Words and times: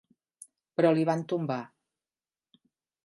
Però 0.79 0.93
li 0.99 1.05
van 1.09 1.21
tombar. 1.33 1.59